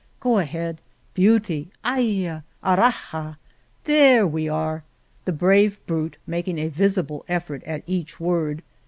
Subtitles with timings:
[0.19, 0.79] *'Go ahead!" ^*
[1.13, 3.37] Beauty!" ''Ayaf' ''Arrarha!''
[3.91, 4.83] —There we are,"
[5.25, 8.63] the brave brute making a visible effort at each word.